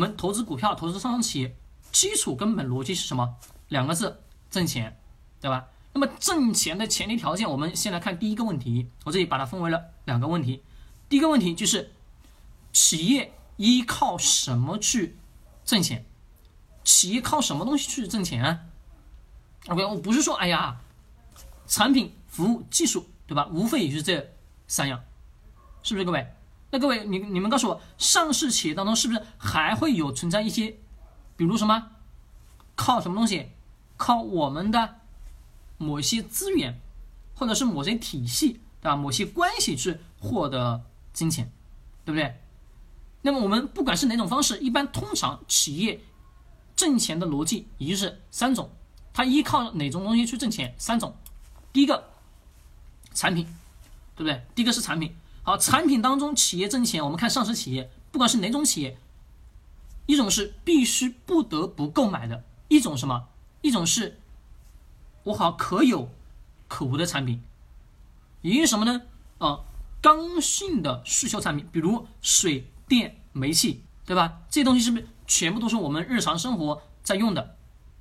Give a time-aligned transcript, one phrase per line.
[0.00, 1.54] 我们投资股票、投资上市企业，
[1.92, 3.36] 基础根本逻辑是什么？
[3.68, 4.98] 两个字：挣钱，
[5.42, 5.68] 对吧？
[5.92, 8.88] 那么挣钱的前提条件，我们先来看第一个问题。
[9.04, 10.62] 我这里把它分为了两个问题。
[11.10, 11.92] 第一个问题就是，
[12.72, 15.18] 企业依靠什么去
[15.66, 16.06] 挣钱？
[16.82, 18.60] 企业靠什么东西去挣钱啊
[19.66, 20.80] ？OK，我不是说，哎呀，
[21.66, 23.46] 产品、服务、技术，对吧？
[23.52, 24.32] 无非也是这
[24.66, 25.04] 三样，
[25.82, 26.26] 是不是各位？
[26.70, 30.76] 那各位，你你们告诉我，上市企业当中是不是还会有存在一些，
[31.36, 31.90] 比如什么，
[32.74, 33.50] 靠什么东西？
[33.96, 34.96] 靠我们的。
[35.82, 36.78] 某些资源，
[37.34, 38.96] 或者是某些体系，对吧？
[38.96, 41.50] 某些关系去获得金钱，
[42.04, 42.38] 对不对？
[43.22, 45.98] 那么我们不管是哪种方式，一般通常企业
[46.76, 48.70] 挣钱的逻辑也就是三种，
[49.14, 50.74] 它依靠哪种东西去挣钱？
[50.76, 51.16] 三种，
[51.72, 52.10] 第一个
[53.14, 53.46] 产品，
[54.14, 54.44] 对不对？
[54.54, 55.16] 第一个是产品。
[55.50, 58.96] 好，产品当中企业挣钱，我们看上市企业，不管是哪种企业，
[60.06, 63.26] 一种是必须不得不购买的，一种什么？
[63.60, 64.20] 一种是。
[65.24, 66.08] 我好可有
[66.68, 67.42] 可无的产品，
[68.42, 69.02] 也就是什么呢？
[69.38, 69.58] 啊，
[70.00, 74.42] 刚性的需求产品，比如水电煤气，对吧？
[74.48, 77.56] 这些东西是不是全部都是我们日常生活在用的，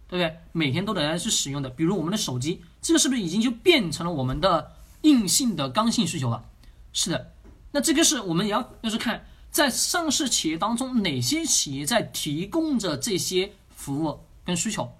[0.07, 0.37] 对不对？
[0.51, 1.71] 每天都得来去使用的。
[1.71, 6.45] 比如我们的手机，这个是不是已经就变成了我们的硬性的刚性需求了？
[6.93, 7.33] 是的。
[7.71, 14.91] 那这个是我们也要要是看在上市企业当中哪些企业在提供着这些服务跟需求。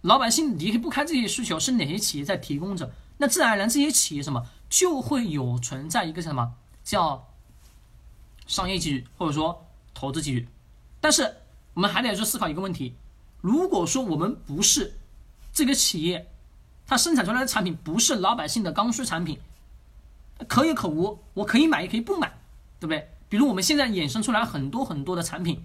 [0.00, 2.92] 老百姓离不开这些需求，是哪些企业在提供着？
[3.18, 7.28] 那自然而然，这些企业什么就会有存在一个什么叫
[8.48, 10.48] 商业机遇，或者说投资机遇。
[11.00, 11.36] 但是
[11.74, 12.96] 我们还得去思考一个问题：
[13.40, 14.98] 如果说我们不是
[15.52, 16.28] 这个企业，
[16.84, 19.38] 它生产出来的产品不是老百姓的刚需产品，
[20.44, 22.28] 可有可无，我可以买也可以不买，
[22.80, 23.08] 对不对？
[23.28, 25.64] 比如我们现在衍生出来很多很多的产品。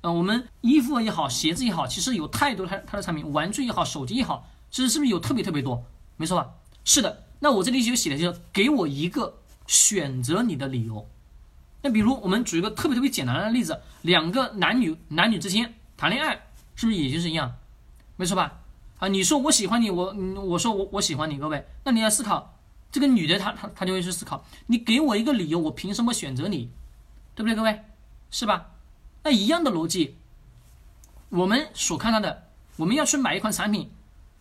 [0.00, 5.84] 呃，我们衣服也好，鞋子也好，其实有太多它它的产品，玩具也好，手机也好，其实是不是有特别特别多？
[6.16, 6.50] 没错吧？
[6.84, 7.24] 是的。
[7.38, 11.08] 那我这里就写的就是给我一个选择你的理由。
[11.82, 16.40] 那比如我们举一个特别特别简单的例子，两个男女男女之间谈恋爱，
[16.74, 17.54] 是不是也就是一样？
[18.16, 18.60] 没错吧？
[18.98, 22.51] 啊，你说我喜欢你，我我说我我喜欢你，各位，那你要思考，
[22.92, 26.70] 这个女的她她她就会去思考，你给我一个理由，我凭什么选择你？
[27.34, 27.82] 对不对，各位？
[28.30, 28.70] 是吧？
[29.24, 30.16] 那一样的逻辑，
[31.30, 33.90] 我们所看到的，我们要去买一款产品，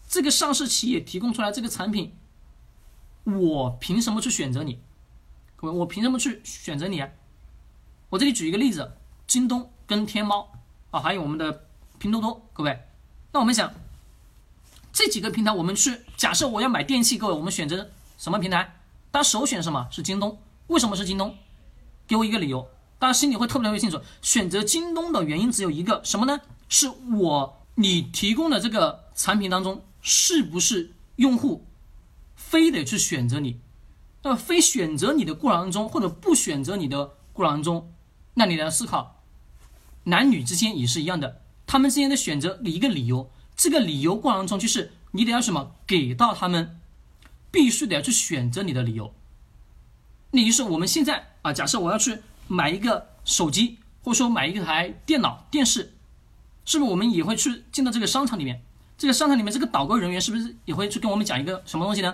[0.08, 2.14] 这个上市企业提供出来这个产品，
[3.24, 4.82] 我凭什么去选择你？
[5.56, 7.10] 各位，我凭什么去选择你啊？
[8.10, 8.92] 我这里举一个例子，
[9.28, 10.52] 京东跟天猫
[10.90, 12.88] 啊，还有我们的拼多多，各位，
[13.32, 13.74] 那我们想，
[14.92, 17.90] 这几个平台，我们去假设我要买电器，各位，我们选择
[18.22, 18.76] 什么平台？
[19.10, 20.38] 大家首选什么是京东？
[20.68, 21.36] 为什么是京东？
[22.06, 22.70] 给我一个理由。
[23.00, 26.40] 大家心里会特别特别清楚，选择京东的原因只有一个什么呢？
[26.70, 31.66] 是我你提供的这个产品当中，是不是用户
[32.36, 33.60] 非得去选择你？
[34.22, 37.92] 那么非选择你的过程当中，或者不选择你的过程当中，
[38.36, 39.24] 那你来思考，
[40.04, 46.80] 男女之间也是一样的，他们之间的选择一个理由，这个理由过程当中就是你得要什么给到他们，
[47.52, 49.14] 必须得要去选择你的理由。
[50.32, 52.24] 那就是我们现在啊，假设我要去。
[52.48, 55.94] 买一个手机，或者说买一台电脑、电视，
[56.66, 58.62] 是不是我们也会去进到这个商场里面？
[58.98, 62.14] 这个商场里面，这个导购人员是不是也会去跟我们讲一个什么东西呢？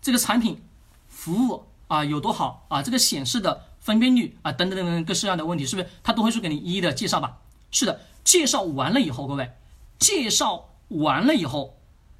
[0.00, 0.62] 这个产品、
[1.08, 2.80] 服务啊有多好啊？
[2.80, 7.38] 这个显示的分辨率啊等等等等各式各样的问题，是不是他都会去给你一一的介绍吧？
[7.72, 9.50] 是的，介绍完了以后，各位，
[9.98, 11.76] 介绍完了以后，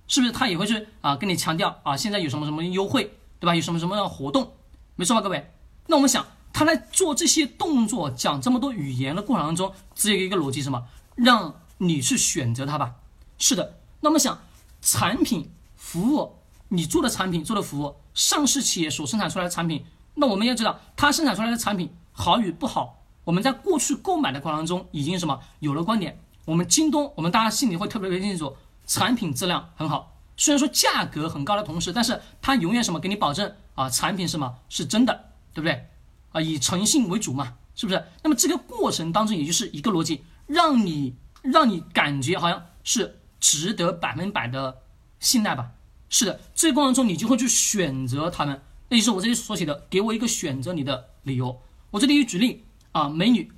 [0.06, 3.54] 是不是他也会去啊跟你强调啊现在有什么什么优惠，对吧？
[3.54, 4.52] 有什么什么样的活动？
[4.96, 5.52] 没错吧，各位？
[5.86, 6.24] 那我们想。
[6.54, 10.86] 他在做这些动作、讲这么多语言的过程当中，只有一个逻辑，什么？
[11.14, 12.96] 让你去选择它吧。
[13.38, 13.78] 是的。
[14.02, 14.38] 那么想，
[14.82, 16.36] 产品、服务，
[16.68, 19.86] 你做的产品、做的服务，上市企业所生产出来的产品，
[20.16, 26.21] 那我们要知道，它生产出来的产品好与不好，我们在过去购买的过程当中已经什么有了观点。
[26.44, 28.54] 我们京东，我们大家心里会特别特别清楚，
[28.86, 33.88] 产品质量很好，虽然说价格很高的同时，但是它永远什么给你保证啊？
[33.88, 35.88] 产品什么是真的，对不对？
[36.32, 38.04] 啊，以诚信为主嘛，是不是？
[38.22, 44.82] 那么这个过程当中，也就是一个逻辑，让你让你感觉好像是值得百分百的
[45.20, 45.72] 信赖吧？
[46.08, 48.60] 是的，这个过程中你就会去选择他们。
[48.88, 51.62] 那就是我这里所写的，给我一个选择你的理由。
[51.90, 53.50] 我这里举例啊，美女、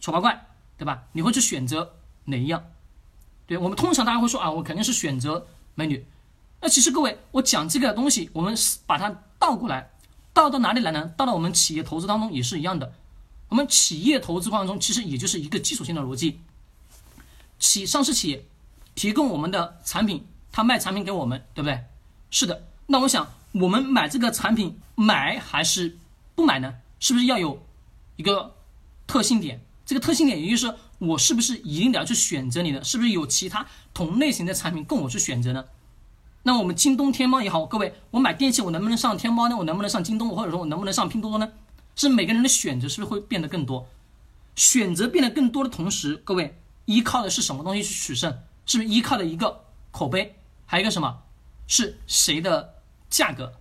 [0.00, 0.46] 丑八怪，
[0.78, 1.02] 对吧？
[1.12, 2.64] 你会去选择哪一样？
[3.46, 6.04] 对我们通常大家会说啊，我肯定是选择美女。
[6.60, 8.56] 那其实各位，我讲这个东西，我们
[8.86, 9.90] 把它倒过来。
[10.32, 11.10] 倒到哪里来呢？
[11.16, 12.92] 倒到我们企业投资当中也是一样的。
[13.48, 16.40] 我们企业投资过程中，其实也就是一个基础性的逻辑。
[17.58, 18.44] 企上市企业
[18.94, 21.84] 提供我们的产品，他卖产品给我们，对不对？
[22.30, 22.66] 是的。
[22.86, 25.96] 那我想，我们买这个产品，买还是
[26.34, 26.74] 不买呢？
[27.00, 27.64] 是不是要有
[28.16, 28.54] 一个
[29.06, 29.62] 特性点？
[29.86, 32.82] 这个特性点，也就是，我是不是一定得要去选择你的？
[32.82, 35.64] 是不是有其他同类型的产品供我去选择呢？
[36.42, 39.56] 那我们京东、天猫也好，各位，我买电器，我能不能上天猫呢？
[39.56, 40.30] 我能不能上京东？
[40.30, 41.52] 或者说我能不能上拼多多呢？
[41.96, 43.88] 是每个人的选择是不是会变得更多？
[44.54, 48.38] 选择变得更多的同时，各位依靠的是什么东西去取胜？
[48.64, 50.36] 是不是依靠的一个口碑？
[50.64, 51.18] 还有一个什么？
[51.66, 52.74] 是谁的
[53.10, 53.52] 价格？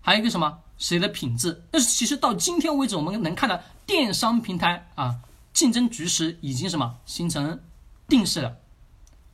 [0.00, 0.58] 还有一个什么？
[0.78, 1.64] 谁的品质？
[1.70, 5.16] 但是其实到今天为止，我们能看到电商平台啊，
[5.56, 7.58] 竞争局势已经什么形成
[8.06, 8.58] 定势了，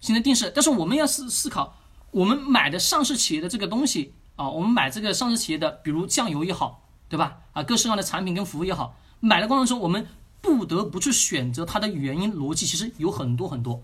[0.01, 0.53] 形成定势。
[0.55, 1.77] 但是我们要思思考，
[2.13, 6.79] 我们买的上市企业的这个东西啊，我们买这个上市企业的，比如酱油也好。
[7.09, 7.41] 对吧？
[7.53, 10.07] 啊，各式各样的产品跟服务也好，买的过程中，我们
[10.41, 13.83] 不得不去选择它的原因逻辑，其实有很多很多，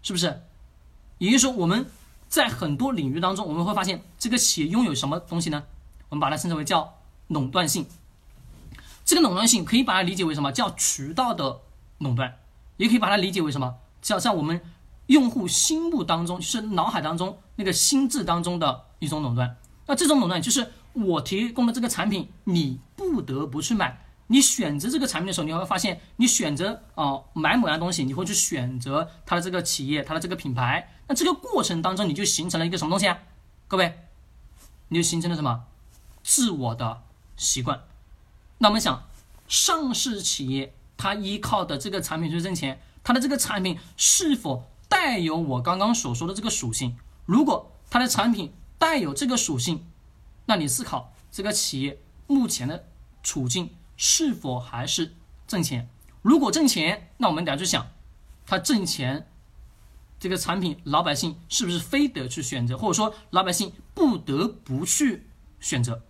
[0.00, 0.40] 是不是？
[1.18, 1.84] 也就是说，我们
[2.30, 5.64] 在很多领域当中，我们会发现这个企业拥有什么东西呢？
[6.08, 6.94] 我们把它称之为叫
[7.26, 7.84] 垄断性。
[9.04, 11.60] 这个垄断性可以把它理解为什么叫渠道的
[11.98, 12.38] 垄断，
[12.76, 14.60] 也可以把它理解为什么叫在我们
[15.06, 19.56] 用户心目当中，就是脑海当中那个心智当中的一种垄断。
[19.86, 20.72] 那这种垄断就是。
[20.92, 24.04] 我提供的这个产品，你不得不去买。
[24.26, 30.92] 你选择这个产品的时候，你会发现，你选择啊买某样东西，你会去选择它的这个企业，它的这个品牌。
[31.06, 33.16] 那这个过程当中，你就形成了一个什么东西啊？
[33.68, 34.00] 各位，
[34.88, 35.62] 你就形成了什么？
[36.24, 37.02] 自我的
[37.36, 37.80] 习惯。
[38.62, 39.08] 那我们想，
[39.48, 46.94] 上市企业它依靠的这个产品去挣钱，它的这个产品是否带有我刚刚所说的这个属性？
[47.24, 49.86] 如果它的产品带有这个属性，
[50.44, 52.86] 那你思考这个企业目前的
[53.22, 55.14] 处境是否还是
[55.46, 55.88] 挣钱？
[56.20, 57.90] 如果挣钱，那我们等下就想，
[58.44, 59.26] 它挣钱，
[60.18, 65.26] 这个产品老百姓是不是非得去选择，或者说老百姓不得不去
[65.60, 66.02] 选择？